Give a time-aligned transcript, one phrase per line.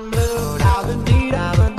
[0.00, 1.69] moon, how the need of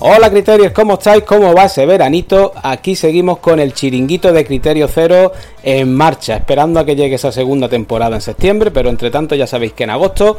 [0.00, 1.24] Hola criterios, ¿cómo estáis?
[1.24, 2.52] ¿Cómo va ese veranito?
[2.62, 7.32] Aquí seguimos con el chiringuito de Criterio Cero en marcha, esperando a que llegue esa
[7.32, 10.36] segunda temporada en septiembre, pero entre tanto ya sabéis que en agosto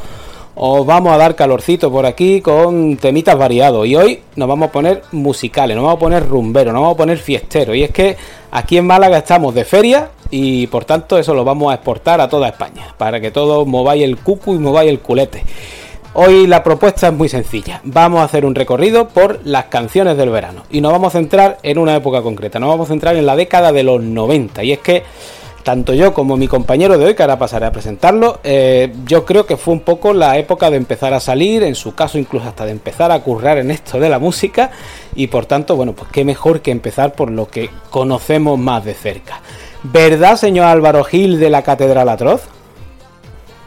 [0.56, 3.86] os vamos a dar calorcito por aquí con temitas variados.
[3.86, 6.98] Y hoy nos vamos a poner musicales, nos vamos a poner rumbero, nos vamos a
[6.98, 7.76] poner fiestero.
[7.76, 8.16] Y es que
[8.52, 12.30] aquí en Málaga estamos de feria y por tanto eso lo vamos a exportar a
[12.30, 15.44] toda España, para que todos mováis el cucu y mováis el culete.
[16.14, 17.82] Hoy la propuesta es muy sencilla.
[17.84, 21.60] Vamos a hacer un recorrido por las canciones del verano y nos vamos a centrar
[21.62, 22.60] en una época concreta.
[22.60, 25.04] Nos vamos a centrar en la década de los 90 y es que
[25.62, 29.46] tanto yo como mi compañero de hoy, que ahora pasaré a presentarlo, eh, yo creo
[29.46, 32.66] que fue un poco la época de empezar a salir, en su caso incluso hasta
[32.66, 34.72] de empezar a currar en esto de la música
[35.14, 38.96] y por tanto, bueno, pues qué mejor que empezar por lo que conocemos más de
[38.96, 39.42] cerca.
[39.84, 42.42] ¿Verdad, señor Álvaro Gil de la Catedral Atroz?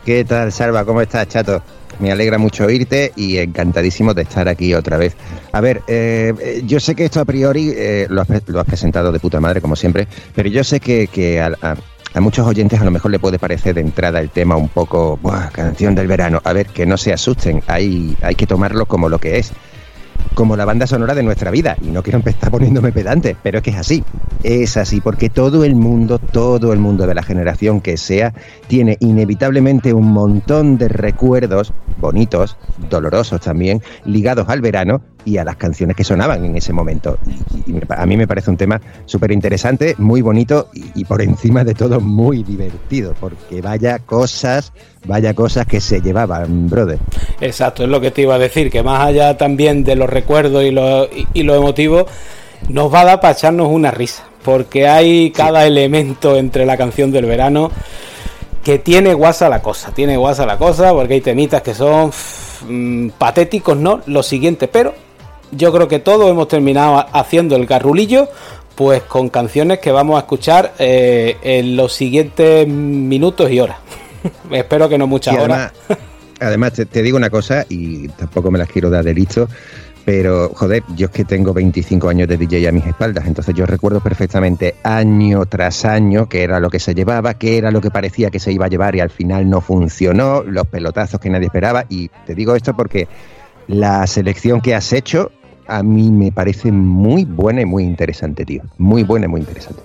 [0.05, 0.85] ¿Qué tal, Salva?
[0.85, 1.63] ¿Cómo estás, chato?
[2.03, 5.14] Me alegra mucho oírte y encantadísimo de estar aquí otra vez.
[5.53, 8.27] A ver, eh, yo sé que esto a priori eh, lo, has,
[8.67, 11.77] presentado de puta madre, como siempre, pero yo sé que, a,
[12.20, 15.50] muchos oyentes a lo mejor le puede parecer de entrada el tema un poco, Buah,
[15.50, 16.41] canción del verano.
[16.42, 19.53] A ver, que no se asusten, hay, hay que tomarlo como lo que es
[20.34, 21.77] como la banda sonora de nuestra vida.
[21.83, 24.03] Y no quiero empezar poniéndome pedante, pero es que es así.
[24.43, 28.35] Es así, porque todo el mundo, todo el mundo de la generación que sea,
[28.67, 32.57] tiene inevitablemente un montón de recuerdos bonitos,
[32.91, 37.19] dolorosos también, ligados al verano y a las canciones que sonaban en ese momento.
[37.67, 41.74] Y, a mí me parece un tema súper interesante, muy bonito y, por encima de
[41.74, 44.73] todo muy divertido, porque vaya cosas,
[45.07, 46.98] vaya cosas que se llevaban, brother.
[47.41, 50.64] Exacto, es lo que te iba a decir, que más allá también de los recuerdos
[50.64, 52.07] y lo, y, lo emotivo,
[52.69, 57.11] nos va a dar para echarnos una risa, porque hay cada elemento entre la canción
[57.11, 57.70] del verano
[58.63, 62.13] que tiene guasa la cosa, tiene guasa la cosa, porque hay temitas que son
[62.69, 64.03] mm, patéticos, ¿no?
[64.07, 64.95] Lo siguiente, pero
[65.51, 68.29] yo creo que todos hemos terminado haciendo el garrulillo,
[68.75, 73.79] pues con canciones que vamos a escuchar eh, en los siguientes minutos y horas.
[74.51, 75.73] Espero que no muchas horas.
[76.41, 79.48] Además, te, digo una cosa, y tampoco me las quiero dar de listo,
[80.05, 83.67] pero joder, yo es que tengo 25 años de DJ a mis espaldas, entonces yo
[83.67, 87.90] recuerdo perfectamente año tras año qué era lo que se llevaba, qué era lo que
[87.90, 91.46] parecía que se iba a llevar y al final no funcionó, los pelotazos que nadie
[91.46, 93.08] esperaba, y te digo esto porque
[93.68, 95.30] la selección que has hecho
[95.67, 98.62] a mí me parece muy buena y muy interesante, tío.
[98.79, 99.83] Muy buena y muy interesante.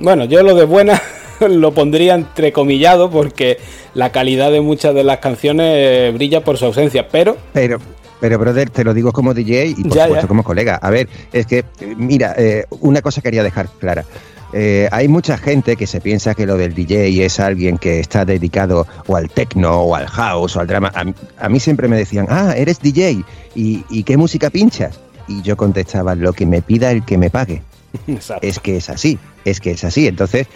[0.00, 1.00] Bueno, yo lo de buena
[1.40, 3.58] lo pondría entrecomillado porque
[3.94, 7.36] la calidad de muchas de las canciones brilla por su ausencia, pero...
[7.52, 7.78] Pero,
[8.20, 10.76] pero, brother, te lo digo como DJ y por supuesto como colega.
[10.76, 11.64] A ver, es que,
[11.96, 14.04] mira, eh, una cosa quería dejar clara.
[14.52, 18.24] Eh, hay mucha gente que se piensa que lo del DJ es alguien que está
[18.24, 20.92] dedicado o al techno o al house o al drama.
[21.38, 25.00] A, mí siempre me decían, ah, eres DJ ¿Y, ¿y, qué música pinchas?
[25.28, 27.62] Y yo contestaba, lo que me pida el que me pague.
[28.42, 30.06] Es que es así, es que es así.
[30.06, 30.46] Entonces,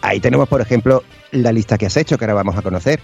[0.00, 3.00] ahí tenemos, por ejemplo, la lista que has hecho, que ahora vamos a conocer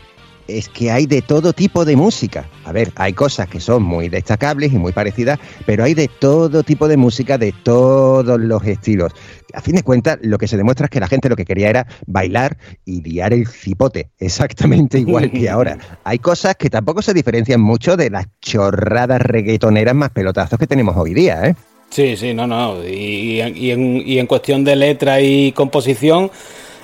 [0.49, 2.49] es que hay de todo tipo de música.
[2.65, 6.63] A ver, hay cosas que son muy destacables y muy parecidas, pero hay de todo
[6.63, 9.13] tipo de música, de todos los estilos.
[9.55, 11.71] A fin de cuentas, lo que se demuestra es que la gente lo que quería
[11.71, 15.79] era bailar y liar el cipote, exactamente igual que ahora.
[16.05, 20.97] Hay cosas que tampoco se diferencian mucho de las chorradas reggaetoneras más pelotazos que tenemos
[20.97, 21.55] hoy día, ¿eh?
[21.91, 22.87] Sí, sí, no, no.
[22.87, 26.31] Y, en, y en cuestión de letra y composición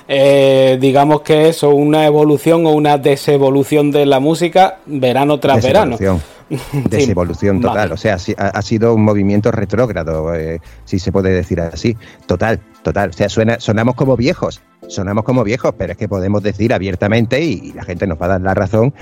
[0.07, 5.97] eh, digamos que eso, una evolución o una desevolución de la música verano tras verano.
[6.89, 11.97] Desevolución total, o sea, ha, sido un movimiento retrógrado, eh, si se puede decir así.
[12.27, 13.09] Total, total.
[13.09, 17.41] O sea, suena, sonamos como viejos, sonamos como viejos, pero es que podemos decir abiertamente,
[17.41, 18.93] y, la gente nos va a dar la razón,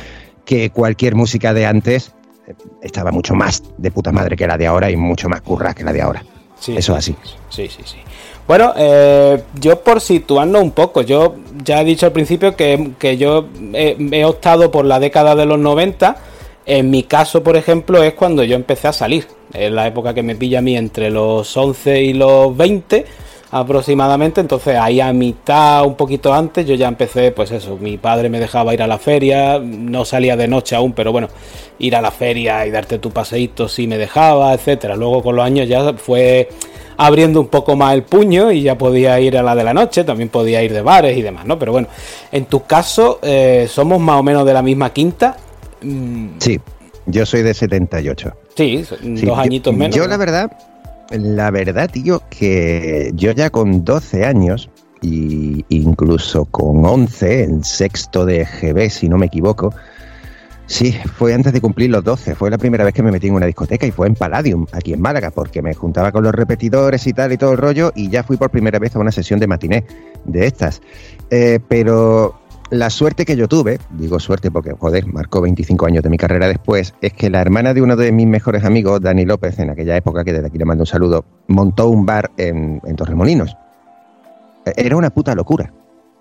[0.46, 2.14] que cualquier música de antes
[2.48, 5.74] eh, estaba mucho más de puta madre que la de ahora y mucho más curra
[5.74, 6.24] que la de ahora.
[6.72, 7.16] Eso es así.
[7.50, 7.98] Sí, sí, sí.
[8.48, 13.48] Bueno, eh, yo por situarnos un poco, yo ya he dicho al principio que, yo
[13.74, 16.18] he, optado por la década de los 90
[16.66, 19.28] En mi caso, por ejemplo, es cuando yo empecé a salir.
[19.54, 23.06] Es la época que me pilla a mí entre los 11 y los 20
[23.54, 24.42] aproximadamente.
[24.42, 28.40] Entonces ahí a mitad, un poquito antes, yo ya empecé, pues eso, mi padre me
[28.40, 31.28] dejaba ir a la feria, no salía de noche aún, pero bueno,
[31.78, 34.96] ir a la feria y darte tu paseíto sí me dejaba, etcétera.
[34.96, 36.50] Luego con los años ya fue
[36.98, 40.04] abriendo un poco más el puño y ya podía ir a la de la noche,
[40.04, 41.60] también podía ir de bares y demás, ¿no?
[41.60, 41.88] Pero bueno,
[42.32, 45.38] en tu caso, eh, somos más o menos de la misma quinta.
[45.82, 46.30] Mm.
[46.40, 46.60] Sí,
[47.06, 48.34] yo soy de 78.
[48.56, 49.96] Sí, dos añitos menos.
[49.96, 50.52] Yo, la verdad,
[51.14, 54.70] la verdad, tío, que yo ya con 12 años,
[55.02, 59.74] y incluso con 11, en sexto de GB, si no me equivoco,
[60.66, 62.36] Sí, fue antes de cumplir los 12.
[62.36, 64.94] Fue la primera vez que me metí en una discoteca y fue en Palladium, aquí
[64.94, 68.10] en Málaga, porque me juntaba con los repetidores y tal y todo el rollo y
[68.10, 69.86] ya fui por primera vez a una sesión de matiné
[70.24, 70.82] de estas.
[71.30, 72.40] Eh, pero
[72.74, 76.48] la suerte que yo tuve, digo suerte porque, joder, marcó 25 años de mi carrera
[76.48, 79.96] después, es que la hermana de uno de mis mejores amigos, Dani López, en aquella
[79.96, 83.56] época, que desde aquí le mando un saludo, montó un bar en, en Torremolinos.
[84.66, 85.72] Era una puta locura.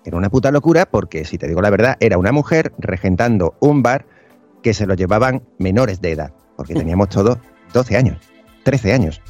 [0.05, 3.81] Era una puta locura porque, si te digo la verdad, era una mujer regentando un
[3.81, 4.05] bar
[4.61, 7.39] que se lo llevaban menores de edad, porque teníamos todos
[7.73, 8.17] 12 años,
[8.63, 9.21] 13 años.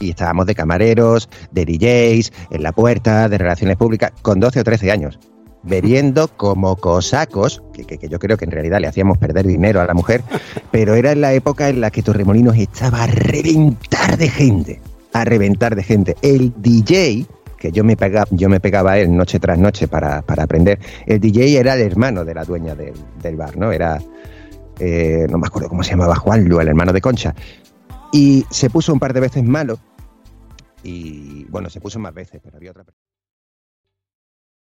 [0.00, 4.64] Y estábamos de camareros, de DJs, en la puerta, de relaciones públicas, con 12 o
[4.64, 5.20] 13 años,
[5.64, 9.86] bebiendo como cosacos, que, que, yo creo que en realidad le hacíamos perder dinero a
[9.86, 10.22] la mujer,
[10.70, 14.80] pero era en la época en la que Torremolinos estaba a reventar de gente,
[15.12, 16.16] a reventar de gente.
[16.22, 17.26] El DJ,
[17.58, 21.20] que yo me pegaba, yo me pegaba él noche tras noche para, para aprender, el
[21.20, 23.72] DJ era el hermano de la dueña del, del bar, ¿no?
[23.72, 23.98] Era
[24.78, 27.34] eh, no me acuerdo cómo se llamaba, Juan Lu, el hermano de Concha,
[28.12, 29.78] y se puso un par de veces malo,
[30.82, 32.84] y bueno, se puso más veces, pero había otra